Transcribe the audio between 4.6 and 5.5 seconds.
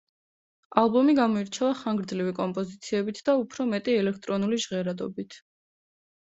ჟღერადობით.